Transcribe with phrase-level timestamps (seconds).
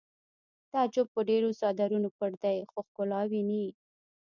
[0.73, 3.65] تعجب په ډېرو څادرونو پټ دی خو ښکلا ویني